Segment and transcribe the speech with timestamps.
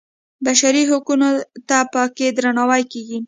[0.45, 1.29] بشري حقونو
[1.69, 3.17] ته په کې درناوی کېږي.